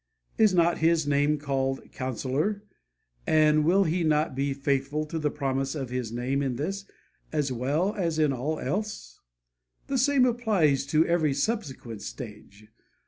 [0.39, 2.63] Is not His name called 'Counsellor'?
[3.27, 6.85] and will He not be faithful to the promise of His name in this,
[7.31, 9.19] as well as in all else?
[9.85, 12.65] The same applies to every subsequent stage.